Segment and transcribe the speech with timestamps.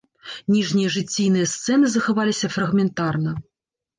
[0.53, 3.37] Ніжнія жыційныя сцэны захаваліся фрагментарна.